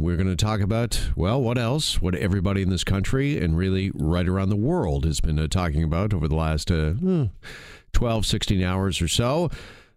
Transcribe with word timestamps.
we're 0.00 0.16
going 0.16 0.28
to 0.28 0.36
talk 0.36 0.60
about, 0.60 1.00
well, 1.14 1.40
what 1.40 1.58
else? 1.58 2.00
What 2.00 2.14
everybody 2.14 2.62
in 2.62 2.70
this 2.70 2.84
country 2.84 3.38
and 3.38 3.56
really 3.56 3.90
right 3.94 4.26
around 4.26 4.48
the 4.48 4.56
world 4.56 5.04
has 5.04 5.20
been 5.20 5.38
uh, 5.38 5.46
talking 5.48 5.84
about 5.84 6.14
over 6.14 6.26
the 6.26 6.34
last 6.34 6.70
uh, 6.70 6.92
hmm, 6.92 7.24
12, 7.92 8.24
16 8.24 8.62
hours 8.62 9.02
or 9.02 9.08
so. 9.08 9.50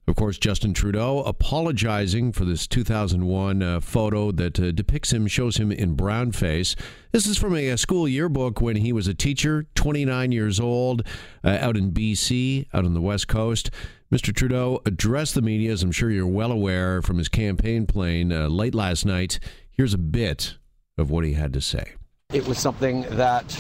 Of 0.06 0.18
course, 0.18 0.38
Justin 0.38 0.74
Trudeau 0.74 1.20
apologizing 1.20 2.34
for 2.34 2.44
this 2.44 2.68
2001 2.68 3.64
uh, 3.64 3.80
photo 3.80 4.34
that 4.34 4.60
uh, 4.60 4.72
depicts 4.72 5.14
him, 5.14 5.28
shows 5.28 5.56
him 5.56 5.72
in 5.72 5.94
brown 5.94 6.34
face. 6.34 6.76
This 7.14 7.26
is 7.26 7.38
from 7.38 7.56
a, 7.56 7.70
a, 7.70 7.78
school 7.78 8.06
yearbook 8.06 8.60
when 8.60 8.76
he 8.76 8.92
was 8.92 9.08
a 9.08 9.14
teacher, 9.14 9.66
29 9.76 10.34
years 10.34 10.60
old, 10.60 11.08
uh, 11.46 11.58
out 11.62 11.78
in 11.78 11.92
BC, 11.92 12.68
out 12.74 12.84
on 12.84 12.94
the 12.94 13.02
West 13.02 13.30
Coast. 13.30 13.72
Mr. 14.12 14.36
Trudeau 14.36 14.82
addressed 14.86 15.36
the 15.36 15.42
media, 15.42 15.72
as 15.72 15.82
I'm 15.82 15.92
sure 15.92 16.12
you're 16.12 16.28
well 16.28 16.52
aware, 16.52 17.02
from 17.02 17.18
his 17.18 17.30
campaign 17.30 17.88
plane 17.88 18.34
uh, 18.34 18.48
late 18.50 18.76
last 18.76 19.06
night. 19.06 19.40
Here's 19.76 19.94
a 19.96 19.98
bit 20.00 20.58
of 21.00 21.10
what 21.10 21.26
he 21.26 21.34
had 21.34 21.52
to 21.54 21.62
say. 21.62 21.94
It 22.32 22.48
was 22.48 22.60
something 22.60 23.02
that 23.10 23.60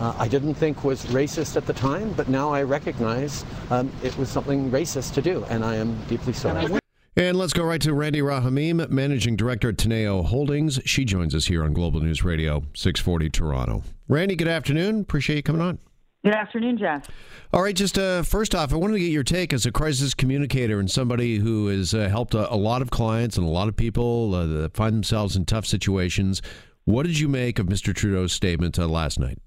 uh, 0.00 0.12
I 0.18 0.26
didn't 0.26 0.54
think 0.54 0.82
was 0.82 1.06
racist 1.06 1.56
at 1.56 1.64
the 1.64 1.72
time, 1.72 2.12
but 2.14 2.28
now 2.28 2.52
I 2.52 2.64
recognize 2.64 3.44
um, 3.70 3.92
it 4.02 4.16
was 4.18 4.28
something 4.28 4.70
racist 4.72 5.14
to 5.14 5.22
do, 5.22 5.44
and 5.48 5.64
I 5.64 5.76
am 5.76 5.96
deeply 6.06 6.32
sorry. 6.32 6.80
And 7.16 7.38
let's 7.38 7.52
go 7.52 7.62
right 7.62 7.80
to 7.82 7.94
Randi 7.94 8.20
Rahamim, 8.20 8.90
Managing 8.90 9.36
Director 9.36 9.68
at 9.68 9.76
Teneo 9.76 10.24
Holdings. 10.24 10.80
She 10.84 11.04
joins 11.04 11.32
us 11.32 11.46
here 11.46 11.62
on 11.62 11.72
Global 11.72 12.00
News 12.00 12.24
Radio, 12.24 12.64
640 12.74 13.30
Toronto. 13.30 13.84
Randi, 14.08 14.34
good 14.34 14.48
afternoon. 14.48 15.02
Appreciate 15.02 15.36
you 15.36 15.42
coming 15.44 15.62
on. 15.62 15.78
Good 16.24 16.34
afternoon, 16.34 16.78
Jeff. 16.78 17.06
All 17.52 17.62
right, 17.62 17.76
just 17.76 17.98
uh, 17.98 18.22
first 18.22 18.54
off, 18.54 18.72
I 18.72 18.76
wanted 18.76 18.94
to 18.94 19.00
get 19.00 19.10
your 19.10 19.22
take 19.22 19.52
as 19.52 19.66
a 19.66 19.70
crisis 19.70 20.14
communicator 20.14 20.80
and 20.80 20.90
somebody 20.90 21.36
who 21.36 21.66
has 21.66 21.92
uh, 21.92 22.08
helped 22.08 22.32
a, 22.32 22.50
a, 22.50 22.56
lot 22.56 22.80
of 22.80 22.90
clients 22.90 23.36
and 23.36 23.46
a 23.46 23.50
lot 23.50 23.68
of 23.68 23.76
people 23.76 24.34
uh, 24.34 24.46
that 24.46 24.74
find 24.74 24.94
themselves 24.94 25.36
in 25.36 25.44
tough 25.44 25.66
situations. 25.66 26.40
What 26.86 27.04
did 27.04 27.18
you 27.18 27.28
make 27.28 27.58
of 27.58 27.66
Mr. 27.66 27.94
Trudeau's 27.94 28.32
statement 28.32 28.78
uh, 28.78 28.88
last 28.88 29.20
night? 29.20 29.38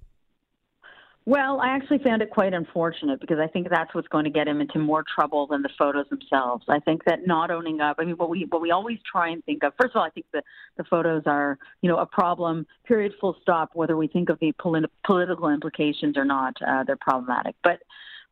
Well, 1.28 1.60
I 1.60 1.72
actually 1.72 1.98
found 1.98 2.22
it 2.22 2.30
quite 2.30 2.54
unfortunate 2.54 3.20
because 3.20 3.38
I 3.38 3.48
think 3.48 3.68
that's 3.70 3.94
what's 3.94 4.08
going 4.08 4.24
to 4.24 4.30
get 4.30 4.48
him 4.48 4.62
into 4.62 4.80
more 4.80 5.04
trouble 5.14 5.46
than 5.46 5.62
the 5.62 5.70
photos 5.78 6.08
themselves. 6.08 6.64
I 6.70 6.80
think 6.80 7.04
that 7.04 7.28
not 7.28 7.52
owning 7.52 7.82
up. 7.82 7.98
I 8.00 8.06
mean, 8.06 8.16
what 8.16 8.30
we 8.30 8.48
what 8.50 8.62
we 8.62 8.72
always 8.72 9.00
try 9.12 9.28
and 9.28 9.44
think 9.44 9.62
of. 9.66 9.74
First 9.78 9.94
of 9.94 10.00
all, 10.00 10.06
I 10.06 10.10
think 10.10 10.28
the 10.32 10.42
the 10.78 10.86
photos 10.86 11.24
are 11.26 11.58
you 11.82 11.90
know 11.90 11.98
a 11.98 12.06
problem. 12.06 12.66
Period. 12.86 13.12
Full 13.20 13.36
stop. 13.42 13.72
Whether 13.74 13.98
we 13.98 14.08
think 14.08 14.30
of 14.30 14.40
the 14.40 14.54
polit- 14.54 14.90
political 15.06 15.50
implications 15.50 16.16
or 16.16 16.24
not, 16.24 16.54
uh, 16.66 16.86
they're 16.86 16.96
problematic. 16.96 17.56
But 17.62 17.80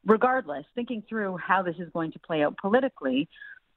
regardless, 0.05 0.63
thinking 0.73 1.03
through 1.09 1.35
how 1.35 1.63
this 1.63 1.75
is 1.79 1.89
going 1.91 2.13
to 2.13 2.19
play 2.19 2.43
out 2.43 2.55
politically, 2.55 3.27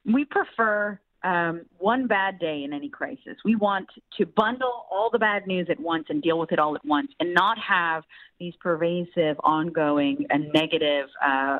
we 0.05 0.23
prefer 0.23 0.97
um, 1.23 1.65
one 1.77 2.07
bad 2.07 2.39
day 2.39 2.63
in 2.63 2.73
any 2.73 2.89
crisis. 2.89 3.35
We 3.43 3.55
want 3.55 3.87
to 4.17 4.25
bundle 4.25 4.85
all 4.91 5.09
the 5.11 5.19
bad 5.19 5.47
news 5.47 5.67
at 5.69 5.79
once 5.79 6.05
and 6.09 6.21
deal 6.21 6.39
with 6.39 6.51
it 6.51 6.59
all 6.59 6.75
at 6.75 6.85
once, 6.85 7.11
and 7.19 7.33
not 7.33 7.57
have 7.59 8.03
these 8.39 8.53
pervasive, 8.59 9.37
ongoing, 9.43 10.25
and 10.29 10.51
negative. 10.53 11.07
Uh, 11.23 11.59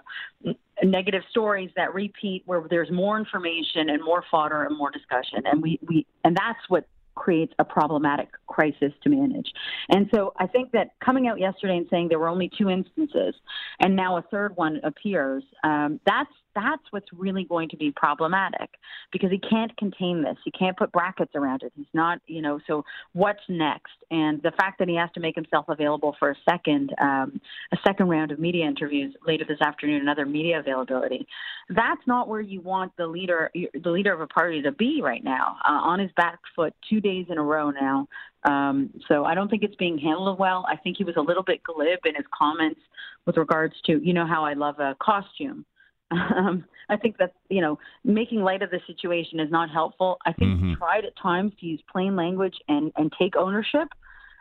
negative 0.81 1.21
stories 1.29 1.69
that 1.75 1.93
repeat 1.93 2.41
where 2.45 2.63
there's 2.69 2.89
more 2.89 3.19
information 3.19 3.89
and 3.89 4.01
more 4.01 4.23
fodder 4.31 4.63
and 4.63 4.77
more 4.77 4.89
discussion 4.89 5.39
and 5.45 5.61
we, 5.61 5.77
we 5.85 6.07
and 6.23 6.37
that's 6.37 6.59
what 6.69 6.87
creates 7.19 7.53
a 7.59 7.65
problematic 7.65 8.29
crisis 8.47 8.93
to 9.03 9.09
manage. 9.09 9.51
And 9.89 10.09
so 10.13 10.33
I 10.37 10.47
think 10.47 10.71
that 10.71 10.91
coming 11.03 11.27
out 11.27 11.37
yesterday 11.37 11.75
and 11.75 11.85
saying 11.89 12.07
there 12.07 12.17
were 12.17 12.29
only 12.29 12.49
two 12.57 12.69
instances 12.69 13.35
and 13.81 13.95
now 13.95 14.17
a 14.17 14.21
third 14.21 14.55
one 14.55 14.79
appears, 14.83 15.43
um, 15.63 15.99
that's 16.05 16.31
that's 16.59 16.83
what's 16.91 17.07
really 17.13 17.45
going 17.45 17.69
to 17.69 17.77
be 17.77 17.91
problematic 17.91 18.69
because 19.11 19.31
he 19.31 19.39
can't 19.39 19.75
contain 19.77 20.21
this. 20.23 20.35
He 20.43 20.51
can't 20.51 20.77
put 20.77 20.91
brackets 20.91 21.31
around 21.35 21.63
it. 21.63 21.71
He's 21.75 21.93
not, 21.93 22.19
you 22.27 22.41
know, 22.41 22.59
so 22.67 22.83
what's 23.13 23.39
next? 23.47 23.93
And 24.11 24.41
the 24.41 24.51
fact 24.51 24.79
that 24.79 24.87
he 24.87 24.95
has 24.95 25.09
to 25.13 25.19
make 25.19 25.35
himself 25.35 25.65
available 25.69 26.15
for 26.19 26.31
a 26.31 26.35
second, 26.49 26.93
um, 27.01 27.39
a 27.71 27.77
second 27.85 28.09
round 28.09 28.31
of 28.31 28.39
media 28.39 28.65
interviews 28.65 29.15
later 29.25 29.45
this 29.47 29.61
afternoon, 29.61 30.01
another 30.01 30.25
media 30.25 30.59
availability, 30.59 31.25
that's 31.69 32.01
not 32.05 32.27
where 32.27 32.41
you 32.41 32.61
want 32.61 32.91
the 32.97 33.07
leader, 33.07 33.51
the 33.55 33.89
leader 33.89 34.13
of 34.13 34.21
a 34.21 34.27
party 34.27 34.61
to 34.61 34.71
be 34.71 35.01
right 35.01 35.23
now, 35.23 35.57
uh, 35.67 35.71
on 35.71 35.99
his 35.99 36.11
back 36.17 36.39
foot 36.55 36.73
two 36.89 36.99
days 36.99 37.27
in 37.29 37.37
a 37.37 37.43
row 37.43 37.71
now. 37.71 38.07
Um, 38.45 38.89
so 39.07 39.25
I 39.25 39.35
don't 39.35 39.49
think 39.49 39.63
it's 39.63 39.75
being 39.75 39.97
handled 39.97 40.39
well. 40.39 40.65
I 40.67 40.77
think 40.77 40.97
he 40.97 41.03
was 41.03 41.15
a 41.17 41.21
little 41.21 41.43
bit 41.43 41.61
glib 41.63 41.99
in 42.05 42.15
his 42.15 42.25
comments 42.37 42.79
with 43.25 43.37
regards 43.37 43.75
to, 43.85 43.99
you 44.03 44.13
know, 44.13 44.25
how 44.25 44.45
I 44.45 44.53
love 44.53 44.79
a 44.79 44.95
costume. 45.01 45.65
Um, 46.35 46.65
I 46.89 46.97
think 46.97 47.17
that 47.17 47.33
you 47.49 47.61
know 47.61 47.77
making 48.03 48.41
light 48.41 48.63
of 48.63 48.71
the 48.71 48.79
situation 48.87 49.39
is 49.39 49.51
not 49.51 49.69
helpful. 49.69 50.17
I 50.25 50.33
think 50.33 50.55
mm-hmm. 50.55 50.69
he 50.69 50.75
tried 50.75 51.05
at 51.05 51.15
times 51.21 51.53
to 51.59 51.65
use 51.65 51.81
plain 51.91 52.15
language 52.15 52.55
and 52.67 52.91
and 52.95 53.13
take 53.19 53.35
ownership, 53.35 53.87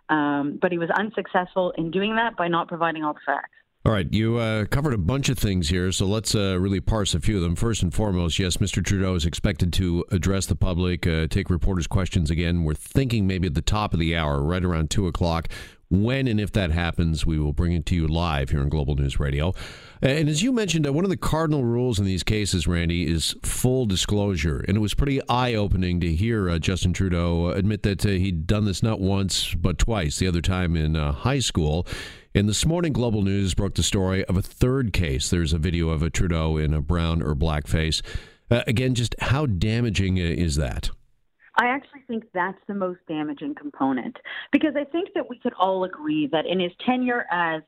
um, 0.09 0.59
but 0.61 0.73
he 0.73 0.79
was 0.79 0.89
unsuccessful 0.91 1.73
in 1.77 1.91
doing 1.91 2.17
that 2.17 2.37
by 2.37 2.49
not 2.49 2.69
providing 2.69 3.05
all 3.05 3.13
the 3.13 3.21
facts. 3.27 3.51
All 3.85 3.93
right, 3.93 4.13
you 4.13 4.37
uh, 4.37 4.65
covered 4.67 4.93
a 4.93 4.99
bunch 4.99 5.29
of 5.29 5.39
things 5.39 5.69
here, 5.69 5.93
so 5.93 6.05
let's 6.05 6.35
uh, 6.35 6.59
really 6.59 6.81
parse 6.81 7.15
a 7.15 7.21
few 7.21 7.37
of 7.37 7.43
them. 7.43 7.55
First 7.55 7.83
and 7.83 7.95
foremost, 7.95 8.39
yes, 8.39 8.57
Mr. 8.57 8.85
Trudeau 8.85 9.15
is 9.15 9.25
expected 9.25 9.73
to 9.75 10.05
address 10.11 10.47
the 10.47 10.57
public, 10.57 11.07
uh, 11.07 11.29
take 11.29 11.49
reporters' 11.49 11.87
questions 11.87 12.31
again. 12.31 12.65
We're 12.65 12.75
thinking 12.75 13.27
maybe 13.27 13.47
at 13.47 13.55
the 13.55 13.63
top 13.63 13.95
of 13.95 14.01
the 14.01 14.17
hour, 14.17 14.43
right 14.43 14.65
around 14.65 14.91
2 14.91 15.07
o'clock. 15.07 15.49
When 15.91 16.29
and 16.29 16.39
if 16.39 16.53
that 16.53 16.71
happens, 16.71 17.25
we 17.25 17.39
will 17.39 17.55
bring 17.55 17.73
it 17.73 17.87
to 17.87 17.95
you 17.95 18.07
live 18.07 18.51
here 18.51 18.61
on 18.61 18.69
Global 18.69 18.95
News 18.95 19.19
Radio. 19.19 19.55
And 20.03 20.29
as 20.29 20.43
you 20.43 20.53
mentioned, 20.53 20.87
uh, 20.87 20.93
one 20.93 21.05
of 21.05 21.11
the 21.11 21.17
cardinal 21.17 21.65
rules 21.65 21.99
in 21.99 22.05
these 22.05 22.23
cases, 22.23 22.67
Randi, 22.67 23.11
is 23.11 23.35
full 23.43 23.87
disclosure. 23.87 24.63
And 24.69 24.77
it 24.77 24.81
was 24.81 24.93
pretty 24.93 25.27
eye 25.31 25.55
opening 25.55 25.99
to 26.01 26.15
hear 26.15 26.51
uh, 26.51 26.59
Justin 26.59 26.93
Trudeau 26.93 27.49
admit 27.49 27.85
that 27.85 28.05
uh, 28.05 28.11
he'd 28.11 28.47
done 28.47 28.67
this 28.67 28.83
not 28.83 29.01
once, 29.01 29.55
but 29.55 29.79
twice, 29.79 30.19
the 30.19 30.27
other 30.29 30.43
time 30.43 30.77
in 30.77 30.95
uh, 30.95 31.13
high 31.13 31.41
school. 31.41 31.87
And 32.35 32.47
this 32.49 32.67
morning, 32.67 32.93
Global 32.93 33.23
News 33.23 33.55
broke 33.55 33.75
the 33.75 33.83
story 33.83 34.27
of 34.27 34.37
a 34.37 34.43
third 34.43 34.93
case. 34.93 35.31
There's 35.31 35.55
a 35.55 35.59
video 35.59 35.89
of 35.89 36.03
a 36.03 36.11
Trudeau 36.11 36.59
in 36.59 36.75
a 36.75 36.83
brown 36.83 37.23
or 37.23 37.35
black 37.35 37.67
face. 37.67 38.03
Uh, 38.51 38.63
again, 38.67 38.95
just 38.95 39.15
how 39.21 39.47
damaging 39.47 40.19
uh, 40.19 40.23
is 40.23 40.57
that? 40.57 40.91
I 41.59 41.67
actually 41.67 42.03
think 42.07 42.25
that's 42.33 42.59
the 42.69 42.75
most 42.75 43.01
damaging 43.09 43.55
component 43.57 44.17
because 44.53 44.75
I 44.77 44.85
think 44.85 45.11
that 45.15 45.29
we 45.29 45.39
could 45.39 45.55
all 45.59 45.85
agree 45.85 46.29
that 46.31 46.47
in 46.47 46.61
his 46.61 46.71
tenure 46.87 47.27
as 47.33 47.63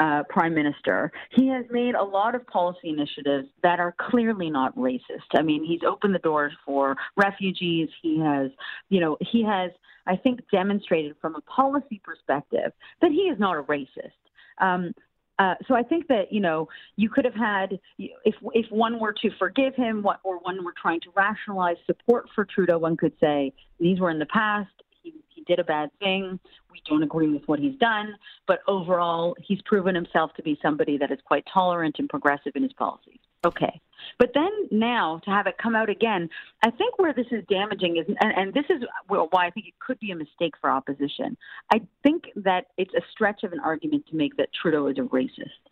uh, 0.00 0.22
prime 0.28 0.54
minister, 0.54 1.10
he 1.30 1.48
has 1.48 1.64
made 1.70 1.94
a 1.94 2.02
lot 2.02 2.34
of 2.34 2.46
policy 2.46 2.88
initiatives 2.88 3.48
that 3.62 3.80
are 3.80 3.94
clearly 3.98 4.50
not 4.50 4.76
racist. 4.76 5.30
I 5.34 5.42
mean, 5.42 5.64
he's 5.64 5.80
opened 5.86 6.14
the 6.14 6.20
doors 6.20 6.52
for 6.64 6.96
refugees. 7.16 7.88
He 8.02 8.20
has, 8.20 8.50
you 8.90 9.00
know, 9.00 9.16
he 9.20 9.44
has, 9.44 9.70
I 10.06 10.16
think, 10.16 10.40
demonstrated 10.52 11.16
from 11.20 11.34
a 11.34 11.40
policy 11.42 12.00
perspective 12.04 12.72
that 13.00 13.10
he 13.10 13.22
is 13.22 13.38
not 13.38 13.56
a 13.56 13.62
racist. 13.62 14.12
Um, 14.60 14.92
uh, 15.38 15.54
so 15.66 15.74
I 15.74 15.82
think 15.82 16.08
that 16.08 16.32
you 16.32 16.40
know 16.40 16.68
you 16.96 17.08
could 17.08 17.24
have 17.24 17.34
had 17.34 17.78
if 17.98 18.34
if 18.54 18.70
one 18.70 18.98
were 18.98 19.12
to 19.12 19.30
forgive 19.38 19.74
him, 19.74 20.02
what, 20.02 20.20
or 20.24 20.38
one 20.38 20.64
were 20.64 20.74
trying 20.80 21.00
to 21.02 21.08
rationalize 21.14 21.76
support 21.86 22.26
for 22.34 22.44
Trudeau, 22.44 22.78
one 22.78 22.96
could 22.96 23.12
say 23.20 23.52
these 23.78 24.00
were 24.00 24.10
in 24.10 24.18
the 24.18 24.26
past. 24.26 24.70
He, 25.02 25.14
he 25.28 25.42
did 25.44 25.60
a 25.60 25.64
bad 25.64 25.90
thing. 26.00 26.40
We 26.72 26.82
don't 26.88 27.02
agree 27.02 27.28
with 27.28 27.42
what 27.46 27.60
he's 27.60 27.78
done, 27.78 28.14
but 28.46 28.60
overall, 28.66 29.36
he's 29.40 29.60
proven 29.64 29.94
himself 29.94 30.32
to 30.34 30.42
be 30.42 30.58
somebody 30.60 30.98
that 30.98 31.12
is 31.12 31.18
quite 31.24 31.44
tolerant 31.52 31.96
and 31.98 32.08
progressive 32.08 32.52
in 32.56 32.62
his 32.62 32.72
policies. 32.72 33.18
Okay. 33.44 33.80
But 34.18 34.30
then 34.34 34.50
now 34.70 35.20
to 35.24 35.30
have 35.30 35.46
it 35.46 35.56
come 35.62 35.76
out 35.76 35.90
again, 35.90 36.28
I 36.64 36.70
think 36.70 36.98
where 36.98 37.12
this 37.12 37.26
is 37.30 37.44
damaging 37.48 37.96
is, 37.96 38.06
and, 38.20 38.32
and 38.36 38.54
this 38.54 38.64
is 38.70 38.82
why 39.08 39.46
I 39.46 39.50
think 39.50 39.66
it 39.66 39.74
could 39.84 39.98
be 40.00 40.10
a 40.10 40.16
mistake 40.16 40.54
for 40.60 40.70
opposition. 40.70 41.36
I 41.72 41.80
think 42.02 42.24
that 42.36 42.66
it's 42.76 42.94
a 42.94 43.02
stretch 43.12 43.42
of 43.44 43.52
an 43.52 43.60
argument 43.60 44.06
to 44.10 44.16
make 44.16 44.36
that 44.36 44.48
Trudeau 44.60 44.86
is 44.88 44.98
a 44.98 45.02
racist. 45.02 45.68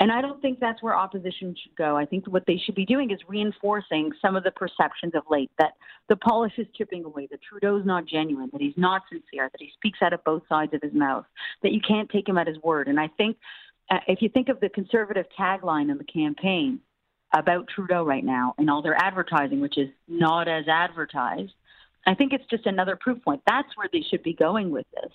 And 0.00 0.10
I 0.10 0.20
don't 0.20 0.42
think 0.42 0.58
that's 0.58 0.82
where 0.82 0.96
opposition 0.96 1.54
should 1.62 1.76
go. 1.76 1.96
I 1.96 2.04
think 2.04 2.26
what 2.26 2.44
they 2.46 2.56
should 2.64 2.74
be 2.74 2.84
doing 2.84 3.12
is 3.12 3.18
reinforcing 3.28 4.10
some 4.20 4.34
of 4.34 4.42
the 4.42 4.50
perceptions 4.50 5.14
of 5.14 5.22
late 5.30 5.52
that 5.58 5.74
the 6.08 6.16
polish 6.16 6.54
is 6.58 6.66
chipping 6.76 7.04
away, 7.04 7.28
that 7.30 7.40
Trudeau's 7.42 7.86
not 7.86 8.04
genuine, 8.06 8.50
that 8.52 8.60
he's 8.60 8.76
not 8.76 9.02
sincere, 9.08 9.48
that 9.52 9.60
he 9.60 9.70
speaks 9.76 10.00
out 10.02 10.12
of 10.12 10.24
both 10.24 10.42
sides 10.48 10.74
of 10.74 10.82
his 10.82 10.92
mouth, 10.92 11.24
that 11.62 11.70
you 11.70 11.80
can't 11.86 12.10
take 12.10 12.28
him 12.28 12.38
at 12.38 12.48
his 12.48 12.58
word. 12.64 12.88
And 12.88 12.98
I 12.98 13.08
think 13.16 13.36
uh, 13.88 13.98
if 14.08 14.20
you 14.20 14.28
think 14.28 14.48
of 14.48 14.58
the 14.58 14.68
conservative 14.68 15.26
tagline 15.38 15.92
in 15.92 15.98
the 15.98 16.04
campaign, 16.04 16.80
about 17.34 17.68
Trudeau 17.74 18.04
right 18.04 18.24
now 18.24 18.54
and 18.58 18.70
all 18.70 18.82
their 18.82 18.96
advertising, 18.96 19.60
which 19.60 19.76
is 19.76 19.88
not 20.08 20.48
as 20.48 20.66
advertised, 20.68 21.52
I 22.06 22.14
think 22.14 22.32
it's 22.32 22.44
just 22.50 22.66
another 22.66 22.96
proof 22.96 23.22
point. 23.22 23.42
That's 23.46 23.68
where 23.76 23.88
they 23.92 24.02
should 24.08 24.22
be 24.22 24.34
going 24.34 24.70
with 24.70 24.86
this. 24.94 25.12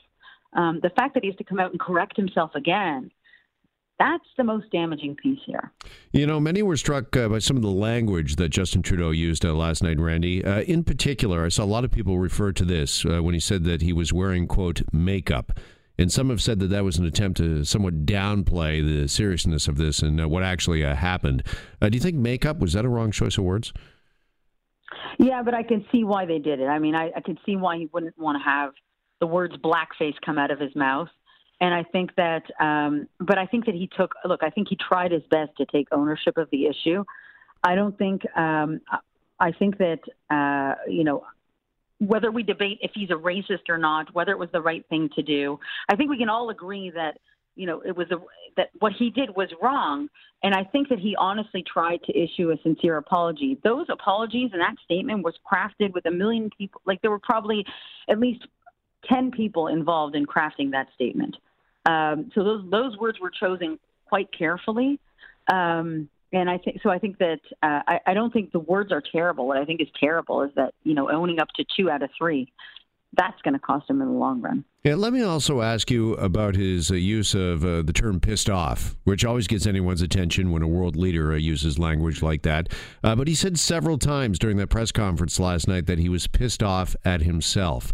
Um, 0.54 0.80
the 0.81 0.89
fact 0.89 1.13
that 1.13 1.24
he 1.24 1.30
has 1.30 1.38
to 1.38 1.44
come 1.44 1.60
out 1.60 1.71
and 1.71 1.80
correct 1.80 2.18
himself 2.18 2.51
again, 2.56 3.12
that's 4.00 4.25
the 4.38 4.44
most 4.44 4.71
damaging 4.71 5.16
piece 5.16 5.39
here. 5.45 5.71
You 6.12 6.25
know, 6.25 6.39
many 6.39 6.63
were 6.63 6.77
struck 6.77 7.16
uh, 7.16 7.27
by 7.27 7.39
some 7.39 7.57
of 7.57 7.62
the 7.62 7.69
language 7.69 8.38
that 8.38 8.50
Justin 8.50 8.81
Trudeau 8.81 9.12
used 9.12 9.45
uh, 9.45 9.54
last 9.54 9.83
night, 9.83 10.00
Randi. 10.00 10.44
Uh, 10.44 10.62
in 10.62 10.83
particular, 10.83 11.45
I 11.45 11.50
saw 11.50 11.63
a 11.63 11.66
lot 11.66 11.83
of 11.83 11.92
people 11.92 12.18
refer 12.18 12.51
to 12.54 12.66
this 12.66 13.06
uh, 13.06 13.21
when 13.21 13.33
he 13.33 13.39
said 13.39 13.66
that 13.66 13.81
he 13.81 13.94
was 13.94 14.13
wearing, 14.13 14.48
quote, 14.48 14.81
makeup. 14.92 15.51
And 15.99 16.09
some 16.09 16.29
have 16.29 16.41
said 16.41 16.59
that 16.59 16.67
that 16.67 16.85
was 16.85 16.97
an 16.97 17.05
attempt 17.05 17.39
to 17.39 17.65
somewhat 17.65 18.05
downplay 18.05 18.81
the 18.81 19.09
seriousness 19.09 19.67
of 19.67 19.75
this 19.75 20.01
and 20.01 20.21
uh, 20.21 20.29
what 20.29 20.43
actually 20.43 20.85
uh, 20.85 20.95
happened. 20.95 21.43
Uh, 21.81 21.89
do 21.89 21.95
you 21.97 22.01
think 22.01 22.15
makeup 22.15 22.59
was 22.59 22.71
that 22.71 22.85
a 22.85 22.89
wrong 22.89 23.11
choice 23.11 23.37
of 23.37 23.43
words? 23.43 23.73
Yeah, 25.17 25.43
but 25.43 25.53
I 25.53 25.61
can 25.61 25.85
see 25.91 26.05
why 26.05 26.25
they 26.25 26.39
did 26.39 26.61
it. 26.61 26.67
I 26.67 26.79
mean, 26.79 26.95
I, 26.95 27.11
I 27.17 27.19
can 27.19 27.37
see 27.45 27.57
why 27.57 27.77
he 27.77 27.89
wouldn't 27.91 28.17
want 28.17 28.41
to 28.41 28.49
have 28.49 28.71
the 29.19 29.27
words 29.27 29.55
blackface 29.57 30.15
come 30.25 30.37
out 30.37 30.51
of 30.51 30.59
his 30.61 30.73
mouth. 30.73 31.09
And 31.59 31.73
I 31.73 31.83
think 31.83 32.15
that, 32.15 32.43
um, 32.61 33.09
but 33.19 33.37
I 33.37 33.45
think 33.45 33.65
that 33.65 33.75
he 33.75 33.89
took, 33.97 34.13
look, 34.23 34.41
I 34.41 34.49
think 34.51 34.69
he 34.69 34.77
tried 34.77 35.11
his 35.11 35.23
best 35.29 35.51
to 35.57 35.65
take 35.65 35.89
ownership 35.91 36.37
of 36.37 36.47
the 36.49 36.67
issue. 36.67 37.03
I 37.61 37.75
don't 37.75 37.97
think, 37.97 38.21
um, 38.37 38.79
I 39.41 39.51
think 39.51 39.77
that, 39.79 39.99
uh, 40.29 40.75
you 40.89 41.03
know, 41.03 41.25
whether 41.99 42.31
we 42.31 42.43
debate 42.43 42.79
if 42.81 42.91
he's 42.93 43.09
a 43.09 43.13
racist 43.13 43.69
or 43.69 43.77
not, 43.77 44.13
whether 44.13 44.31
it 44.31 44.39
was 44.39 44.49
the 44.51 44.61
right 44.61 44.85
thing 44.89 45.09
to 45.15 45.21
do, 45.21 45.59
I 45.89 45.95
think 45.95 46.09
we 46.09 46.17
can 46.17 46.29
all 46.29 46.49
agree 46.49 46.89
that 46.91 47.17
you 47.55 47.67
know 47.67 47.81
it 47.81 47.95
was 47.95 48.07
a, 48.11 48.17
that 48.57 48.69
what 48.79 48.93
he 48.97 49.09
did 49.09 49.35
was 49.35 49.49
wrong, 49.61 50.07
and 50.41 50.53
I 50.53 50.63
think 50.63 50.89
that 50.89 50.99
he 50.99 51.15
honestly 51.17 51.63
tried 51.63 52.01
to 52.03 52.17
issue 52.17 52.51
a 52.51 52.57
sincere 52.63 52.97
apology. 52.97 53.59
Those 53.63 53.87
apologies 53.89 54.51
and 54.53 54.61
that 54.61 54.75
statement 54.83 55.23
was 55.23 55.35
crafted 55.51 55.93
with 55.93 56.05
a 56.05 56.11
million 56.11 56.49
people. 56.57 56.81
Like 56.85 57.01
there 57.01 57.11
were 57.11 57.19
probably 57.19 57.65
at 58.09 58.19
least 58.19 58.47
ten 59.07 59.31
people 59.31 59.67
involved 59.67 60.15
in 60.15 60.25
crafting 60.25 60.71
that 60.71 60.87
statement. 60.95 61.35
Um, 61.85 62.31
so 62.33 62.43
those 62.43 62.63
those 62.71 62.97
words 62.97 63.19
were 63.19 63.31
chosen 63.31 63.77
quite 64.05 64.29
carefully. 64.31 64.99
Um, 65.51 66.09
and 66.31 66.49
I 66.49 66.57
think 66.57 66.81
so. 66.83 66.89
I 66.89 66.99
think 66.99 67.17
that 67.17 67.39
uh, 67.63 67.81
I, 67.87 67.99
I 68.07 68.13
don't 68.13 68.31
think 68.31 68.51
the 68.51 68.59
words 68.59 68.91
are 68.91 69.01
terrible. 69.11 69.47
What 69.47 69.57
I 69.57 69.65
think 69.65 69.81
is 69.81 69.87
terrible 69.99 70.43
is 70.43 70.51
that 70.55 70.73
you 70.83 70.93
know 70.93 71.09
owning 71.09 71.39
up 71.39 71.49
to 71.55 71.65
two 71.75 71.89
out 71.89 72.03
of 72.03 72.09
three, 72.17 72.51
that's 73.13 73.41
going 73.41 73.53
to 73.53 73.59
cost 73.59 73.89
him 73.89 74.01
in 74.01 74.07
the 74.07 74.13
long 74.13 74.41
run. 74.41 74.63
Yeah, 74.83 74.95
let 74.95 75.11
me 75.11 75.23
also 75.23 75.61
ask 75.61 75.91
you 75.91 76.13
about 76.13 76.55
his 76.55 76.91
uh, 76.91 76.95
use 76.95 77.33
of 77.33 77.65
uh, 77.65 77.81
the 77.81 77.93
term 77.93 78.19
"pissed 78.19 78.49
off," 78.49 78.95
which 79.03 79.25
always 79.25 79.47
gets 79.47 79.65
anyone's 79.65 80.01
attention 80.01 80.51
when 80.51 80.61
a 80.61 80.67
world 80.67 80.95
leader 80.95 81.33
uh, 81.33 81.37
uses 81.37 81.79
language 81.79 82.21
like 82.21 82.43
that. 82.43 82.69
Uh, 83.03 83.15
but 83.15 83.27
he 83.27 83.35
said 83.35 83.57
several 83.57 83.97
times 83.97 84.39
during 84.39 84.57
that 84.57 84.67
press 84.67 84.91
conference 84.91 85.39
last 85.39 85.67
night 85.67 85.87
that 85.87 85.99
he 85.99 86.09
was 86.09 86.27
pissed 86.27 86.63
off 86.63 86.95
at 87.03 87.21
himself. 87.21 87.91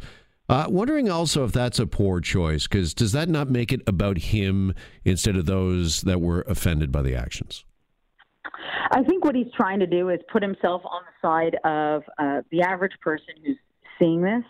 Uh, 0.47 0.65
wondering 0.69 1.09
also 1.09 1.43
if 1.43 1.51
that's 1.51 1.79
a 1.79 1.87
poor 1.87 2.21
choice, 2.21 2.67
because 2.67 2.93
does 2.93 3.13
that 3.13 3.27
not 3.27 3.49
make 3.49 3.71
it 3.71 3.81
about 3.87 4.17
him 4.17 4.75
instead 5.03 5.35
of 5.35 5.47
those 5.47 6.01
that 6.01 6.21
were 6.21 6.41
offended 6.41 6.91
by 6.91 7.01
the 7.01 7.15
actions? 7.15 7.65
I 8.91 9.03
think 9.03 9.25
what 9.25 9.35
he's 9.35 9.51
trying 9.55 9.79
to 9.79 9.87
do 9.87 10.09
is 10.09 10.19
put 10.31 10.43
himself 10.43 10.81
on 10.85 11.01
the 11.03 11.27
side 11.27 11.57
of 11.63 12.03
uh, 12.17 12.41
the 12.51 12.61
average 12.61 12.93
person 13.01 13.33
who's 13.43 13.57
seeing 13.99 14.21
this. 14.21 14.43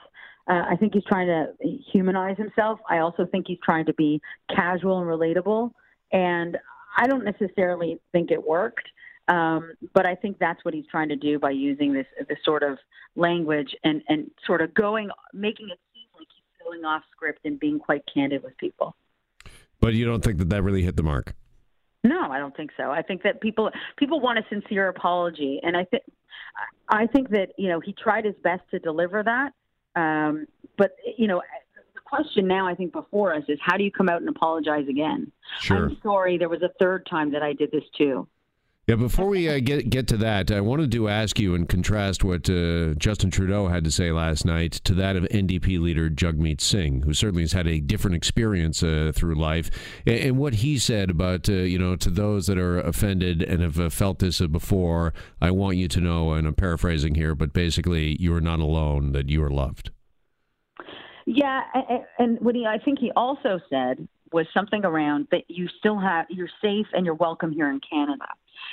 Uh, 0.47 0.63
I 0.69 0.75
think 0.75 0.93
he's 0.93 1.03
trying 1.05 1.27
to 1.27 1.53
humanize 1.91 2.37
himself. 2.37 2.79
I 2.89 2.99
also 2.99 3.25
think 3.25 3.45
he's 3.47 3.57
trying 3.63 3.85
to 3.85 3.93
be 3.93 4.21
casual 4.55 4.99
and 4.99 5.07
relatable. 5.07 5.71
And 6.11 6.57
I 6.97 7.07
don't 7.07 7.25
necessarily 7.25 7.99
think 8.11 8.31
it 8.31 8.43
worked, 8.43 8.87
um, 9.27 9.73
but 9.93 10.05
I 10.05 10.15
think 10.15 10.37
that's 10.37 10.63
what 10.63 10.73
he's 10.73 10.85
trying 10.89 11.09
to 11.09 11.15
do 11.15 11.39
by 11.39 11.51
using 11.51 11.93
this 11.93 12.05
this 12.29 12.37
sort 12.45 12.63
of 12.63 12.77
language 13.15 13.75
and 13.83 14.01
and 14.07 14.29
sort 14.45 14.61
of 14.61 14.73
going, 14.73 15.09
making 15.33 15.69
it 15.69 15.79
seem 15.93 16.07
like 16.17 16.27
he's 16.29 16.65
going 16.65 16.85
off 16.85 17.01
script 17.11 17.39
and 17.43 17.59
being 17.59 17.79
quite 17.79 18.03
candid 18.13 18.43
with 18.43 18.57
people. 18.57 18.95
But 19.79 19.93
you 19.93 20.05
don't 20.05 20.23
think 20.23 20.37
that 20.37 20.49
that 20.49 20.63
really 20.63 20.83
hit 20.83 20.95
the 20.95 21.03
mark? 21.03 21.35
No, 22.05 22.31
I 22.31 22.37
don't 22.37 22.55
think 22.55 22.71
so. 22.77 22.91
I 22.91 23.01
think 23.01 23.23
that 23.23 23.41
people 23.41 23.71
people 23.97 24.19
want 24.19 24.37
a 24.37 24.43
sincere 24.49 24.89
apology, 24.89 25.59
and 25.63 25.75
I 25.75 25.85
think 25.85 26.03
I 26.89 27.07
think 27.07 27.29
that 27.29 27.49
you 27.57 27.69
know 27.69 27.79
he 27.79 27.93
tried 27.93 28.25
his 28.25 28.35
best 28.43 28.61
to 28.71 28.79
deliver 28.79 29.23
that. 29.23 29.53
Um, 29.99 30.45
but 30.77 30.91
you 31.17 31.27
know, 31.27 31.41
the 31.95 32.01
question 32.01 32.47
now 32.47 32.67
I 32.67 32.75
think 32.75 32.91
before 32.91 33.33
us 33.33 33.43
is 33.47 33.57
how 33.61 33.75
do 33.75 33.83
you 33.83 33.91
come 33.91 34.07
out 34.07 34.21
and 34.21 34.29
apologize 34.29 34.87
again? 34.87 35.31
Sure. 35.61 35.77
I'm 35.77 35.97
sorry. 36.03 36.37
There 36.37 36.49
was 36.49 36.61
a 36.61 36.71
third 36.79 37.07
time 37.09 37.31
that 37.31 37.41
I 37.41 37.53
did 37.53 37.71
this 37.71 37.83
too. 37.97 38.27
Yeah, 38.87 38.97
before 38.97 39.25
we 39.25 39.49
uh, 39.49 39.57
get 39.61 39.89
get 39.89 40.07
to 40.09 40.17
that, 40.17 40.51
I 40.51 40.61
wanted 40.61 40.91
to 40.91 41.09
ask 41.09 41.39
you 41.39 41.55
and 41.55 41.67
contrast 41.67 42.23
what 42.23 42.47
uh, 42.47 42.93
Justin 42.93 43.31
Trudeau 43.31 43.67
had 43.67 43.83
to 43.85 43.89
say 43.89 44.11
last 44.11 44.45
night 44.45 44.73
to 44.83 44.93
that 44.93 45.15
of 45.15 45.23
NDP 45.23 45.81
leader 45.81 46.07
Jagmeet 46.07 46.61
Singh, 46.61 47.01
who 47.01 47.11
certainly 47.15 47.41
has 47.41 47.53
had 47.53 47.65
a 47.65 47.79
different 47.79 48.15
experience 48.15 48.83
uh, 48.83 49.11
through 49.15 49.33
life, 49.41 49.71
and, 50.05 50.19
and, 50.19 50.37
what 50.37 50.55
he 50.55 50.77
said 50.77 51.09
about 51.09 51.49
uh, 51.49 51.53
you 51.53 51.79
know 51.79 51.95
to 51.95 52.11
those 52.11 52.45
that 52.45 52.59
are 52.59 52.79
offended 52.79 53.41
and 53.41 53.63
have 53.63 53.79
uh, 53.79 53.89
felt 53.89 54.19
this 54.19 54.39
uh, 54.39 54.45
before. 54.45 55.15
I 55.41 55.49
want 55.49 55.77
you 55.77 55.87
to 55.87 55.99
know, 55.99 56.33
and 56.33 56.45
I'm 56.45 56.53
paraphrasing 56.53 57.15
here, 57.15 57.33
but 57.33 57.53
basically, 57.53 58.15
you 58.19 58.35
are 58.35 58.41
not 58.41 58.59
alone; 58.59 59.13
that 59.13 59.29
you 59.29 59.43
are 59.43 59.49
loved. 59.49 59.89
Yeah, 61.25 61.61
and 62.19 62.39
what 62.39 62.53
he 62.53 62.67
I 62.67 62.77
think 62.77 62.99
he 62.99 63.11
also 63.15 63.59
said 63.67 64.07
was 64.31 64.45
something 64.53 64.85
around 64.85 65.27
that 65.31 65.45
you 65.47 65.67
still 65.79 65.97
have 65.99 66.27
you're 66.29 66.49
safe 66.61 66.85
and 66.93 67.03
you're 67.03 67.15
welcome 67.15 67.51
here 67.51 67.71
in 67.71 67.79
Canada. 67.89 68.25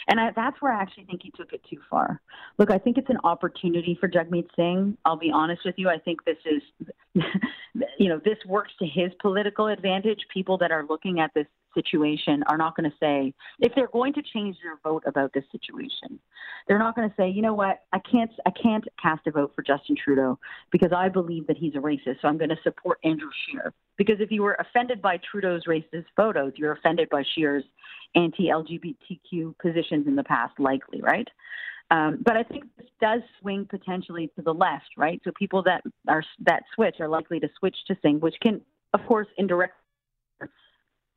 And 0.09 0.21
I, 0.21 0.31
that's 0.35 0.61
where 0.61 0.73
I 0.73 0.81
actually 0.81 1.05
think 1.05 1.23
he 1.23 1.31
took 1.31 1.53
it 1.53 1.63
too 1.69 1.79
far. 1.91 2.21
Look, 2.59 2.71
I 2.71 2.79
think 2.79 2.99
it's 2.99 3.11
an 3.11 3.19
opportunity 3.25 3.97
for 4.01 4.09
Jagmeet 4.09 4.49
Singh. 4.57 4.97
I'll 5.05 5.17
be 5.17 5.31
honest 5.33 5.63
with 5.65 5.75
you. 5.79 5.89
I 5.89 5.99
think 5.99 6.25
this 6.25 6.39
is, 6.45 6.63
you 7.99 8.09
know, 8.09 8.21
this 8.25 8.39
works 8.47 8.73
to 8.79 8.87
his 8.87 9.13
political 9.21 9.69
advantage. 9.69 10.21
People 10.33 10.59
that 10.59 10.71
are 10.71 10.85
looking 10.89 11.21
at 11.21 11.33
this 11.35 11.47
situation 11.75 12.43
are 12.49 12.57
not 12.57 12.77
going 12.77 12.91
to 12.91 12.97
say 12.99 13.33
if 13.61 13.73
they're 13.75 13.89
going 13.89 14.13
to 14.13 14.23
change 14.23 14.57
their 14.63 14.79
vote 14.83 15.03
about 15.07 15.33
this 15.33 15.45
situation 15.51 16.19
they're 16.69 16.79
not 16.79 16.95
going 16.95 17.09
to 17.09 17.15
say 17.17 17.29
you 17.29 17.43
know 17.43 17.55
what? 17.55 17.81
I 17.93 17.99
can't 17.99 18.31
i 18.47 18.51
can't 18.51 18.85
cast 19.01 19.27
a 19.27 19.31
vote 19.31 19.53
for 19.55 19.63
justin 19.63 19.97
trudeau 19.97 20.39
because 20.71 20.93
i 20.93 21.09
believe 21.09 21.47
that 21.47 21.57
he's 21.57 21.75
a 21.75 21.79
racist 21.79 22.21
so 22.21 22.29
i'm 22.29 22.39
going 22.39 22.51
to 22.51 22.59
support 22.63 22.99
andrew 23.05 23.31
scheer. 23.49 23.73
Because 23.97 24.17
if 24.21 24.31
you 24.31 24.43
were 24.43 24.57
offended 24.59 25.01
by 25.03 25.19
trudeau's 25.31 25.65
racist 25.67 26.07
photos 26.17 26.53
you're 26.57 26.73
offended 26.73 27.09
by 27.11 27.23
scheer's 27.33 27.65
anti-lgbtq 28.15 29.59
positions 29.59 30.07
in 30.07 30.17
the 30.17 30.25
past 30.25 30.59
likely 30.59 31.01
right 31.01 31.29
um, 31.93 32.23
but 32.25 32.39
I 32.39 32.43
think 32.43 32.65
this 32.79 32.87
does 33.03 33.21
swing 33.41 33.67
potentially 33.69 34.31
to 34.37 34.43
the 34.43 34.55
left, 34.55 34.89
right? 34.97 35.21
So 35.25 35.31
people 35.39 35.63
that 35.65 35.83
are 36.09 36.25
that 36.47 36.63
switch 36.75 36.97
are 37.01 37.09
likely 37.09 37.39
to 37.41 37.49
switch 37.59 37.77
to 37.89 37.97
Singh, 38.01 38.19
which 38.21 38.37
can, 38.41 38.63
of 38.95 39.01
course, 39.07 39.27
indirectly 39.37 39.77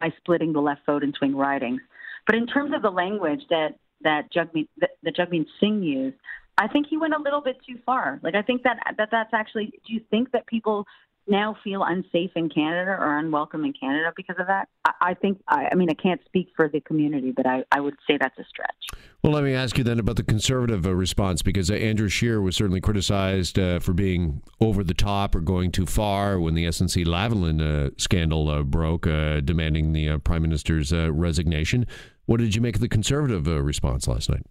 by 0.01 0.09
splitting 0.17 0.51
the 0.51 0.59
left 0.59 0.81
vote 0.85 1.01
and 1.01 1.15
swing 1.17 1.33
ridings. 1.33 1.79
But 2.25 2.35
in 2.35 2.45
terms 2.45 2.73
of 2.75 2.81
the 2.81 2.89
language 2.89 3.39
that 3.49 3.75
that 4.01 4.33
Jagmeet 4.33 4.67
that, 4.79 4.91
that 5.03 5.15
Jagmeet 5.15 5.45
Singh 5.61 5.81
used, 5.81 6.17
I 6.57 6.67
think 6.67 6.87
he 6.89 6.97
went 6.97 7.13
a 7.13 7.21
little 7.21 7.41
bit 7.41 7.55
too 7.65 7.79
far. 7.85 8.19
Like 8.21 8.35
I 8.35 8.41
think 8.41 8.63
that 8.63 8.77
that 8.97 9.07
that's 9.11 9.33
actually. 9.33 9.67
Do 9.87 9.93
you 9.93 10.01
think 10.11 10.33
that 10.33 10.45
people 10.45 10.85
now 11.27 11.57
feel 11.63 11.83
unsafe 11.83 12.31
in 12.35 12.49
Canada 12.49 12.91
or 12.91 13.17
unwelcome 13.17 13.65
in 13.65 13.73
Canada 13.73 14.11
because 14.15 14.35
of 14.39 14.47
that? 14.47 14.67
I, 14.85 14.91
I 15.01 15.13
think, 15.13 15.41
I, 15.47 15.69
I, 15.71 15.75
mean, 15.75 15.89
I 15.89 15.93
can't 15.93 16.21
speak 16.25 16.49
for 16.55 16.69
the 16.69 16.79
community, 16.81 17.31
but 17.35 17.45
I, 17.45 17.63
I 17.71 17.79
would 17.79 17.95
say 18.07 18.17
that's 18.19 18.37
a 18.37 18.43
stretch. 18.43 18.99
Well, 19.23 19.33
let 19.33 19.43
me 19.43 19.53
ask 19.53 19.77
you 19.77 19.83
then 19.83 19.99
about 19.99 20.17
the 20.17 20.23
conservative 20.23 20.85
uh, 20.85 20.93
response 20.93 21.41
because 21.41 21.71
uh, 21.71 21.75
Andrew 21.75 22.09
Scheer 22.09 22.41
was 22.41 22.55
certainly 22.55 22.81
criticized 22.81 23.57
uh, 23.57 23.79
for 23.79 23.93
being 23.93 24.41
over 24.61 24.83
the 24.83 24.93
top 24.93 25.35
or 25.35 25.41
going 25.41 25.71
too 25.71 25.85
far 25.85 26.39
when 26.39 26.53
the 26.53 26.65
SNC 26.65 27.05
Lavalin 27.05 27.61
uh, 27.61 27.89
scandal 27.97 28.63
broke, 28.63 29.03
demanding 29.03 29.93
the 29.93 30.17
Prime 30.19 30.43
Minister's 30.43 30.91
resignation. 30.93 31.87
What 32.25 32.39
did 32.39 32.55
you 32.55 32.61
make 32.61 32.75
of 32.75 32.81
the 32.81 32.89
conservative 32.89 33.47
response 33.47 34.07
last 34.07 34.29
night? 34.29 34.45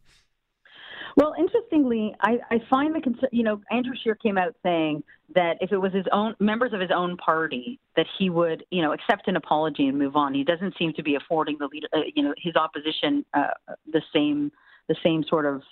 Well, 1.16 1.35
interestingly, 1.38 2.14
I, 2.21 2.38
I 2.50 2.59
find 2.68 2.94
the 2.94 3.00
concern. 3.00 3.28
you 3.30 3.44
know 3.44 3.61
Andrew 3.71 3.94
Scheer 4.02 4.16
came 4.16 4.37
out 4.37 4.54
saying 4.62 5.02
that 5.35 5.59
if 5.61 5.71
it 5.73 5.78
was 5.78 5.92
his 5.92 6.06
own 6.12 6.35
members 6.40 6.73
of 6.73 6.80
his 6.80 6.90
own 6.94 7.16
party, 7.16 7.78
that 7.97 8.06
he 8.18 8.30
would 8.30 8.64
you 8.71 8.83
know 8.83 8.92
accept 8.92 9.28
an 9.28 9.37
apology 9.37 9.87
and 9.87 9.99
move 9.99 10.16
on. 10.16 10.35
He 10.35 10.44
doesn't 10.44 10.75
seem 10.78 10.92
to 10.94 11.02
be 11.02 11.14
affording 11.14 11.56
the 11.59 11.68
leader, 11.73 11.88
uh, 11.92 12.00
you 12.14 12.23
know, 12.23 12.35
his 12.37 12.56
opposition 12.56 13.25
uh, 13.35 13.49
the 13.92 14.02
same 14.12 14.50
the 14.88 14.97
same 15.04 15.25
sort 15.28 15.47
of 15.47 15.62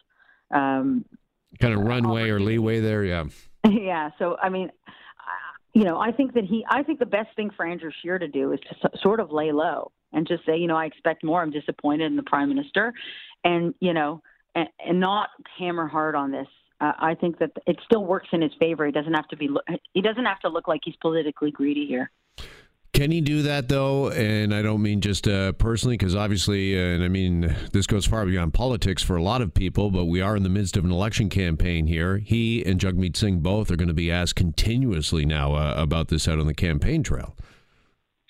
um, 0.52 1.04
kind 1.60 1.74
of 1.74 1.80
runway 1.80 2.30
or 2.30 2.40
leeway 2.40 2.80
there. 2.80 3.04
Yeah. 3.04 3.24
Yeah. 3.64 4.10
So 4.18 4.36
I 4.42 4.48
mean, 4.48 4.72
you 5.72 5.84
know, 5.84 5.98
I 5.98 6.12
think 6.12 6.34
that 6.34 6.44
he, 6.44 6.64
I 6.68 6.82
think 6.82 6.98
the 6.98 7.06
best 7.06 7.34
thing 7.36 7.50
for 7.56 7.64
Andrew 7.64 7.90
Scheer 8.02 8.18
to 8.18 8.28
do 8.28 8.52
is 8.52 8.60
to 8.60 8.90
sort 9.00 9.20
of 9.20 9.30
lay 9.30 9.52
low 9.52 9.92
and 10.12 10.26
just 10.26 10.44
say, 10.44 10.56
you 10.56 10.66
know, 10.66 10.76
I 10.76 10.84
expect 10.84 11.24
more. 11.24 11.40
I'm 11.40 11.50
disappointed 11.50 12.06
in 12.06 12.16
the 12.16 12.22
prime 12.24 12.48
minister, 12.48 12.92
and 13.44 13.74
you 13.80 13.94
know 13.94 14.20
and, 14.54 14.68
and 14.84 15.00
not 15.00 15.30
hammer 15.58 15.86
hard 15.86 16.14
on 16.14 16.30
this. 16.30 16.46
Uh, 16.80 16.92
I 16.98 17.14
think 17.14 17.38
that 17.38 17.52
it 17.66 17.78
still 17.84 18.04
works 18.04 18.28
in 18.32 18.42
his 18.42 18.52
favor. 18.58 18.84
He 18.84 18.92
doesn't 18.92 19.14
have 19.14 19.28
to 19.28 19.36
be. 19.36 19.48
He 19.94 20.02
doesn't 20.02 20.24
have 20.24 20.40
to 20.40 20.48
look 20.48 20.66
like 20.66 20.80
he's 20.84 20.96
politically 20.96 21.50
greedy 21.50 21.86
here. 21.86 22.10
Can 22.92 23.10
he 23.10 23.22
do 23.22 23.42
that 23.42 23.68
though? 23.68 24.10
And 24.10 24.54
I 24.54 24.60
don't 24.60 24.82
mean 24.82 25.00
just 25.00 25.26
uh, 25.26 25.52
personally, 25.52 25.96
because 25.96 26.14
obviously, 26.14 26.76
uh, 26.76 26.94
and 26.94 27.02
I 27.02 27.08
mean 27.08 27.54
this 27.72 27.86
goes 27.86 28.04
far 28.04 28.26
beyond 28.26 28.52
politics 28.52 29.02
for 29.02 29.16
a 29.16 29.22
lot 29.22 29.40
of 29.40 29.54
people. 29.54 29.90
But 29.90 30.06
we 30.06 30.20
are 30.20 30.36
in 30.36 30.42
the 30.42 30.50
midst 30.50 30.76
of 30.76 30.84
an 30.84 30.90
election 30.90 31.30
campaign 31.30 31.86
here. 31.86 32.18
He 32.18 32.62
and 32.64 32.78
Jagmeet 32.78 33.16
Singh 33.16 33.40
both 33.40 33.70
are 33.70 33.76
going 33.76 33.88
to 33.88 33.94
be 33.94 34.10
asked 34.10 34.36
continuously 34.36 35.24
now 35.24 35.54
uh, 35.54 35.74
about 35.76 36.08
this 36.08 36.28
out 36.28 36.38
on 36.38 36.46
the 36.46 36.54
campaign 36.54 37.02
trail. 37.02 37.34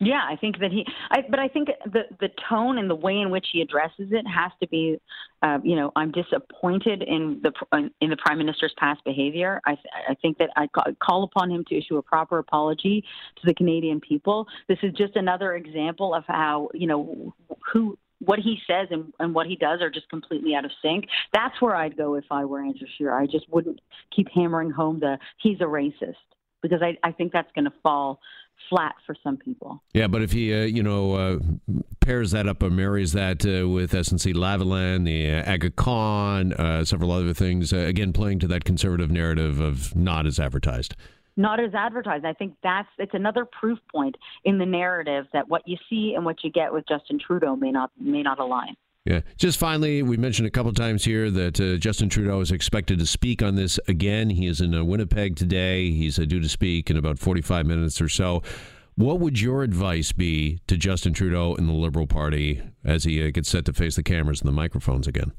Yeah, 0.05 0.23
I 0.29 0.35
think 0.35 0.59
that 0.59 0.73
he. 0.73 0.85
I, 1.13 1.25
but 1.31 1.39
I 1.39 1.47
think 1.47 1.69
the 1.85 2.03
the 2.19 2.29
tone 2.49 2.79
and 2.79 2.91
the 2.91 2.95
way 2.95 3.19
in 3.19 3.31
which 3.31 3.47
he 3.53 3.61
addresses 3.63 4.09
it 4.11 4.27
has 4.27 4.51
to 4.61 4.67
be, 4.67 4.99
uh, 5.43 5.59
you 5.63 5.77
know, 5.77 5.93
I'm 5.95 6.11
disappointed 6.11 7.03
in 7.03 7.41
the 7.41 7.53
in 8.01 8.11
the 8.11 8.17
prime 8.17 8.39
minister's 8.39 8.75
past 8.79 9.05
behavior. 9.05 9.61
I 9.65 9.77
I 10.09 10.15
think 10.15 10.39
that 10.39 10.51
I 10.57 10.67
call 11.01 11.23
upon 11.23 11.53
him 11.53 11.65
to 11.69 11.79
issue 11.79 11.99
a 11.99 12.03
proper 12.03 12.39
apology 12.39 13.05
to 13.37 13.47
the 13.47 13.55
Canadian 13.55 14.01
people. 14.01 14.49
This 14.69 14.79
is 14.83 14.93
just 14.95 15.15
another 15.15 15.55
example 15.55 16.15
of 16.15 16.25
how 16.27 16.71
you 16.75 16.89
know 16.89 17.33
who 17.73 17.97
what 18.25 18.41
he 18.41 18.59
says 18.67 18.89
and, 18.91 19.13
and 19.21 19.33
what 19.33 19.47
he 19.47 19.55
does 19.55 19.81
are 19.83 19.91
just 19.91 20.09
completely 20.09 20.55
out 20.57 20.65
of 20.65 20.73
sync. 20.83 21.07
That's 21.33 21.61
where 21.61 21.77
I'd 21.77 21.97
go 21.97 22.15
if 22.15 22.25
I 22.29 22.45
were 22.45 22.61
Andrew 22.61 22.89
Scheer. 22.97 23.17
I 23.17 23.27
just 23.27 23.49
wouldn't 23.51 23.81
keep 24.15 24.29
hammering 24.35 24.71
home 24.71 24.99
the 24.99 25.19
he's 25.39 25.61
a 25.61 25.65
racist 25.65 26.17
because 26.63 26.81
I, 26.83 26.97
I 27.03 27.13
think 27.13 27.33
that's 27.33 27.51
going 27.55 27.65
to 27.65 27.73
fall 27.83 28.21
flat 28.71 28.95
for 29.07 29.15
some 29.23 29.37
people. 29.37 29.83
Yeah, 29.93 30.07
but 30.07 30.23
if 30.23 30.33
he, 30.33 30.53
uh, 30.53 30.65
you 30.65 30.83
know, 30.83 31.15
uh, 31.15 31.39
pairs 32.01 32.31
that 32.33 32.47
up 32.47 32.63
or 32.63 32.71
marries 32.71 33.13
that 33.13 33.45
uh, 33.45 33.69
with 33.69 33.93
SNC 33.93 34.35
Lavalin, 34.35 35.05
the 35.05 35.31
uh, 35.31 35.53
Aga 35.53 35.71
Khan, 35.71 36.53
uh, 36.55 36.85
several 36.85 37.13
other 37.13 37.35
things, 37.35 37.73
uh, 37.73 37.79
again, 37.79 38.13
playing 38.13 38.39
to 38.41 38.47
that 38.49 38.65
conservative 38.65 39.11
narrative 39.11 39.61
of 39.61 39.95
not 39.95 40.27
as 40.27 40.39
advertised. 40.39 40.95
Not 41.37 41.61
as 41.61 41.75
advertised. 41.75 42.27
I 42.27 42.35
think 42.35 42.55
that's 42.63 42.89
it's 42.99 43.15
another 43.15 43.47
proof 43.47 43.79
point 43.91 44.17
in 44.45 44.59
the 44.59 44.67
narrative 44.67 45.27
that 45.33 45.49
what 45.49 45.67
you 45.67 45.79
see 45.89 46.13
and 46.15 46.27
what 46.27 46.45
you 46.45 46.51
get 46.51 46.73
with 46.73 46.87
Justin 46.87 47.19
Trudeau 47.19 47.57
may 47.57 47.71
not 47.71 47.91
may 47.99 48.23
not 48.23 48.39
align. 48.39 48.77
Yeah. 49.05 49.21
Just 49.37 49.59
finally, 49.59 50.03
we 50.03 50.17
mentioned 50.17 50.47
a 50.47 50.51
couple 50.51 50.73
times 50.73 51.05
here 51.05 51.29
that 51.31 51.61
uh, 51.61 51.77
Justin 51.77 52.09
Trudeau 52.09 52.41
is 52.41 52.53
expected 52.53 53.01
to 53.01 53.07
speak 53.07 53.43
on 53.43 53.57
this 53.57 53.81
again. 53.89 54.31
He 54.31 54.47
is 54.47 54.61
in 54.61 54.75
uh, 54.75 54.85
Winnipeg 54.85 55.35
today. 55.35 55.91
He's 55.91 56.19
uh, 56.19 56.25
due 56.25 56.41
to 56.41 56.49
speak 56.49 56.89
in 56.89 56.97
about 56.97 57.19
45 57.19 57.67
minutes 57.67 58.01
or 58.01 58.09
so. 58.09 58.43
What 58.95 59.19
would 59.19 59.41
your 59.41 59.63
advice 59.65 60.13
be 60.13 60.61
to 60.69 60.77
Justin 60.77 61.15
Trudeau 61.15 61.55
and 61.57 61.69
the 61.69 61.73
Liberal 61.73 62.07
Party 62.07 62.63
as 62.85 63.05
he 63.05 63.27
uh, 63.27 63.31
gets 63.31 63.49
set 63.49 63.65
to 63.65 63.73
face 63.73 63.97
the 63.97 64.03
cameras 64.05 64.41
and 64.41 64.49
the 64.49 64.53
microphones 64.53 65.09
again? 65.09 65.33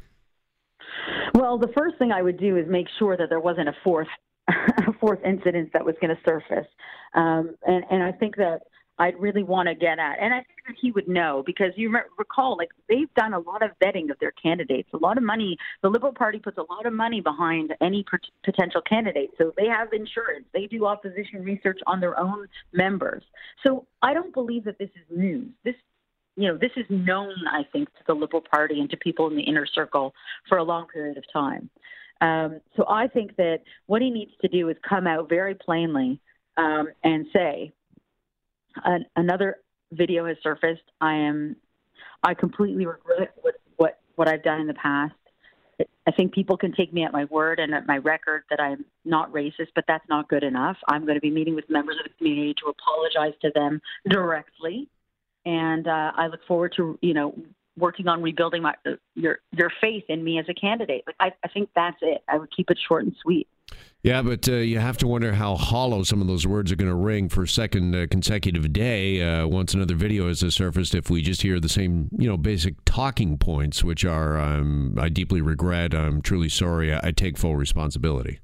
Well, 1.33 1.57
the 1.57 1.71
first 1.77 1.97
thing 1.97 2.11
I 2.11 2.21
would 2.21 2.39
do 2.39 2.57
is 2.57 2.65
make 2.67 2.87
sure 2.99 3.15
that 3.15 3.29
there 3.29 3.39
wasn't 3.39 3.69
a 3.69 3.75
fourth 3.83 4.07
fourth 4.99 5.19
incident 5.23 5.71
that 5.71 5.85
was 5.85 5.95
going 6.01 6.13
to 6.13 6.21
surface, 6.25 6.67
um, 7.15 7.55
and 7.65 7.85
and 7.89 8.03
I 8.03 8.11
think 8.11 8.35
that 8.35 8.59
I'd 8.99 9.19
really 9.19 9.43
want 9.43 9.67
to 9.69 9.75
get 9.75 9.99
at. 9.99 10.19
And 10.19 10.33
I 10.33 10.37
think 10.37 10.59
that 10.67 10.75
he 10.79 10.91
would 10.91 11.07
know 11.07 11.43
because 11.45 11.71
you 11.75 11.93
recall, 12.17 12.57
like, 12.57 12.69
they've 12.87 13.11
done 13.15 13.33
a 13.33 13.39
lot 13.39 13.63
of 13.63 13.71
vetting 13.83 14.11
of 14.11 14.19
their 14.19 14.31
candidates. 14.31 14.89
A 14.93 14.97
lot 14.97 15.17
of 15.17 15.23
money, 15.23 15.57
the 15.81 15.89
Liberal 15.89 16.13
Party 16.13 16.39
puts 16.39 16.57
a 16.57 16.73
lot 16.73 16.85
of 16.85 16.93
money 16.93 17.19
behind 17.19 17.73
any 17.81 18.05
potential 18.43 18.81
candidate. 18.81 19.31
So 19.37 19.51
they 19.57 19.67
have 19.67 19.93
insurance, 19.93 20.45
they 20.53 20.67
do 20.67 20.85
opposition 20.85 21.43
research 21.43 21.79
on 21.87 21.99
their 21.99 22.19
own 22.19 22.47
members. 22.71 23.23
So 23.65 23.87
I 24.01 24.13
don't 24.13 24.33
believe 24.33 24.63
that 24.65 24.77
this 24.77 24.89
is 24.89 25.17
news. 25.17 25.49
This 25.63 25.75
you 26.35 26.47
know, 26.47 26.57
this 26.57 26.71
is 26.75 26.85
known, 26.89 27.35
I 27.51 27.61
think, 27.71 27.89
to 27.89 28.03
the 28.07 28.13
Liberal 28.15 28.41
Party 28.41 28.79
and 28.79 28.89
to 28.89 28.97
people 28.97 29.27
in 29.27 29.35
the 29.35 29.43
inner 29.43 29.67
circle 29.67 30.15
for 30.49 30.57
a 30.57 30.63
long 30.63 30.87
period 30.87 31.15
of 31.17 31.23
time. 31.31 31.69
Um, 32.21 32.59
so 32.75 32.85
I 32.89 33.07
think 33.07 33.35
that 33.35 33.59
what 33.85 34.01
he 34.01 34.09
needs 34.09 34.31
to 34.41 34.47
do 34.47 34.69
is 34.69 34.77
come 34.87 35.05
out 35.05 35.29
very 35.29 35.53
plainly 35.53 36.19
um, 36.57 36.87
and 37.03 37.27
say, 37.33 37.71
an, 38.83 39.05
another 39.15 39.57
video 39.91 40.25
has 40.25 40.37
surfaced. 40.43 40.83
I 41.01 41.15
am, 41.15 41.55
I 42.23 42.33
completely 42.33 42.85
regret 42.85 43.33
what, 43.41 43.55
what, 43.77 43.99
what 44.15 44.27
I've 44.27 44.43
done 44.43 44.61
in 44.61 44.67
the 44.67 44.73
past. 44.73 45.13
I 46.05 46.11
think 46.11 46.33
people 46.33 46.57
can 46.57 46.73
take 46.73 46.93
me 46.93 47.03
at 47.03 47.11
my 47.11 47.25
word 47.25 47.59
and 47.59 47.73
at 47.73 47.87
my 47.87 47.97
record 47.97 48.43
that 48.49 48.59
I'm 48.59 48.85
not 49.05 49.31
racist, 49.33 49.69
but 49.73 49.85
that's 49.87 50.07
not 50.07 50.27
good 50.29 50.43
enough. 50.43 50.77
I'm 50.87 51.03
going 51.03 51.15
to 51.15 51.21
be 51.21 51.31
meeting 51.31 51.55
with 51.55 51.69
members 51.69 51.97
of 51.97 52.11
the 52.11 52.17
community 52.17 52.53
to 52.63 52.67
apologize 52.67 53.33
to 53.41 53.51
them 53.55 53.81
directly, 54.07 54.87
and 55.45 55.87
uh, 55.87 56.11
I 56.15 56.27
look 56.27 56.41
forward 56.47 56.73
to 56.77 56.97
you 57.01 57.13
know 57.13 57.35
working 57.77 58.07
on 58.07 58.21
rebuilding 58.21 58.61
my 58.61 58.75
your 59.15 59.39
your 59.51 59.71
faith 59.81 60.03
in 60.09 60.23
me 60.23 60.39
as 60.39 60.45
a 60.49 60.53
candidate. 60.53 61.03
Like 61.07 61.15
I, 61.19 61.31
I 61.43 61.47
think 61.47 61.69
that's 61.75 61.97
it. 62.01 62.23
I 62.27 62.37
would 62.37 62.55
keep 62.55 62.69
it 62.69 62.77
short 62.87 63.03
and 63.03 63.15
sweet. 63.21 63.47
Yeah, 64.03 64.21
but 64.21 64.49
uh, 64.49 64.55
you 64.55 64.79
have 64.79 64.97
to 64.97 65.07
wonder 65.07 65.31
how 65.31 65.55
hollow 65.55 66.03
some 66.03 66.19
of 66.19 66.27
those 66.27 66.45
words 66.45 66.73
are 66.73 66.75
going 66.75 66.89
to 66.89 66.95
ring 66.95 67.29
for 67.29 67.43
a 67.43 67.47
second 67.47 67.95
uh, 67.95 68.05
consecutive 68.11 68.73
day 68.73 69.21
uh, 69.21 69.47
once 69.47 69.73
another 69.73 69.95
video 69.95 70.27
has 70.27 70.39
surfaced. 70.53 70.93
If 70.93 71.09
we 71.09 71.21
just 71.21 71.41
hear 71.41 71.57
the 71.57 71.69
same, 71.69 72.09
you 72.17 72.27
know, 72.27 72.35
basic 72.35 72.75
talking 72.83 73.37
points, 73.37 73.81
which 73.81 74.03
are, 74.03 74.37
um, 74.37 74.97
I 74.99 75.07
deeply 75.07 75.39
regret, 75.39 75.93
I'm 75.95 76.21
truly 76.21 76.49
sorry, 76.49 76.93
I, 76.93 76.99
I 77.01 77.11
take 77.11 77.37
full 77.37 77.55
responsibility. 77.55 78.41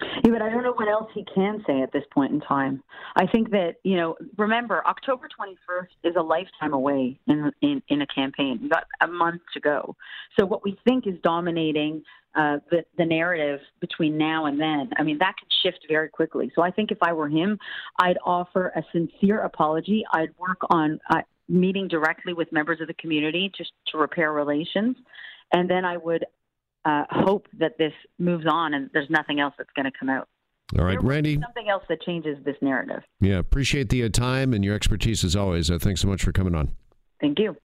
Yeah, 0.00 0.30
but 0.30 0.40
I 0.40 0.48
don't 0.48 0.62
know 0.62 0.72
what 0.72 0.88
else 0.88 1.10
he 1.14 1.24
can 1.34 1.62
say 1.66 1.82
at 1.82 1.92
this 1.92 2.04
point 2.10 2.32
in 2.32 2.40
time. 2.40 2.82
I 3.14 3.26
think 3.26 3.50
that 3.50 3.74
you 3.84 3.96
know, 3.96 4.16
remember, 4.38 4.82
October 4.86 5.28
21st 5.38 6.10
is 6.10 6.16
a 6.16 6.22
lifetime 6.22 6.72
away 6.72 7.20
in 7.26 7.52
in, 7.60 7.82
in 7.88 8.00
a 8.00 8.06
campaign. 8.06 8.68
Got 8.72 8.84
a 9.02 9.06
month 9.06 9.42
to 9.52 9.60
go. 9.60 9.96
So 10.38 10.46
what 10.46 10.64
we 10.64 10.78
think 10.86 11.06
is 11.06 11.14
dominating 11.22 12.02
uh, 12.36 12.58
the 12.70 12.84
the 12.98 13.04
narrative 13.04 13.60
between 13.80 14.18
now 14.18 14.46
and 14.46 14.60
then, 14.60 14.90
I 14.96 15.02
mean, 15.02 15.18
that 15.18 15.34
could 15.38 15.48
shift 15.62 15.86
very 15.88 16.08
quickly. 16.08 16.50
So 16.54 16.62
I 16.62 16.70
think 16.70 16.90
if 16.90 16.98
I 17.02 17.12
were 17.12 17.28
him, 17.28 17.58
I'd 18.00 18.18
offer 18.24 18.72
a 18.74 18.82
sincere 18.92 19.40
apology. 19.40 20.04
I'd 20.12 20.30
work 20.38 20.58
on 20.70 20.98
uh, 21.10 21.22
meeting 21.48 21.88
directly 21.88 22.32
with 22.32 22.50
members 22.52 22.80
of 22.80 22.88
the 22.88 22.94
community 22.94 23.50
just 23.56 23.72
to 23.92 23.98
repair 23.98 24.32
relations, 24.32 24.96
and 25.52 25.68
then 25.68 25.84
I 25.84 25.96
would 25.96 26.24
uh, 26.84 27.04
hope 27.10 27.46
that 27.58 27.78
this 27.78 27.92
moves 28.18 28.44
on 28.48 28.74
and 28.74 28.90
there's 28.92 29.10
nothing 29.10 29.40
else 29.40 29.54
that's 29.56 29.70
going 29.74 29.90
to 29.90 29.98
come 29.98 30.10
out. 30.10 30.28
All 30.78 30.84
right, 30.84 31.02
Randi. 31.02 31.38
Something 31.40 31.68
else 31.68 31.84
that 31.88 32.02
changes 32.02 32.36
this 32.44 32.56
narrative. 32.60 33.02
Yeah, 33.20 33.38
appreciate 33.38 33.90
the 33.90 34.04
uh, 34.04 34.08
time 34.08 34.52
and 34.52 34.64
your 34.64 34.74
expertise 34.74 35.22
as 35.22 35.36
always. 35.36 35.70
Uh, 35.70 35.78
thanks 35.78 36.00
so 36.00 36.08
much 36.08 36.22
for 36.22 36.32
coming 36.32 36.54
on. 36.54 36.74
Thank 37.20 37.38
you. 37.38 37.56